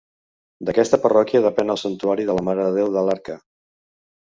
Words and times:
D'aquesta 0.69 0.99
parròquia 1.03 1.41
depèn 1.47 1.75
el 1.75 1.79
santuari 1.83 2.27
de 2.31 2.39
la 2.39 2.47
Mare 2.49 2.67
de 2.71 2.75
Déu 2.81 2.91
de 2.99 3.07
l'Arca. 3.11 3.39